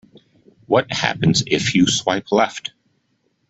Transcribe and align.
What 0.65 0.91
happens 0.91 1.43
if 1.45 1.75
you 1.75 1.85
swipe 1.85 2.31
left? 2.31 2.71